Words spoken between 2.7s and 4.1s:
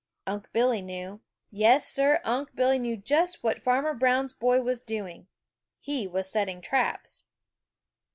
knew just what Farmer